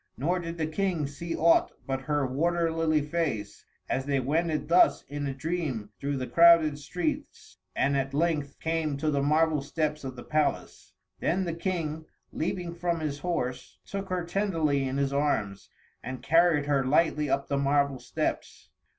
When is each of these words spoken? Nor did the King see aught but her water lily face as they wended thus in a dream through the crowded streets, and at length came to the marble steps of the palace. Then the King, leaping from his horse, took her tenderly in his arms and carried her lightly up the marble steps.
Nor 0.17 0.39
did 0.39 0.57
the 0.57 0.65
King 0.65 1.05
see 1.05 1.35
aught 1.35 1.71
but 1.85 2.01
her 2.01 2.25
water 2.25 2.71
lily 2.71 3.03
face 3.03 3.65
as 3.87 4.03
they 4.07 4.19
wended 4.19 4.67
thus 4.67 5.03
in 5.03 5.27
a 5.27 5.33
dream 5.35 5.91
through 5.99 6.17
the 6.17 6.25
crowded 6.25 6.79
streets, 6.79 7.59
and 7.75 7.95
at 7.95 8.11
length 8.11 8.59
came 8.59 8.97
to 8.97 9.11
the 9.11 9.21
marble 9.21 9.61
steps 9.61 10.03
of 10.03 10.15
the 10.15 10.23
palace. 10.23 10.93
Then 11.19 11.43
the 11.45 11.53
King, 11.53 12.05
leaping 12.33 12.73
from 12.73 12.99
his 12.99 13.19
horse, 13.19 13.77
took 13.85 14.09
her 14.09 14.25
tenderly 14.25 14.87
in 14.87 14.97
his 14.97 15.13
arms 15.13 15.69
and 16.01 16.23
carried 16.23 16.65
her 16.65 16.83
lightly 16.83 17.29
up 17.29 17.47
the 17.47 17.59
marble 17.59 17.99
steps. 17.99 18.71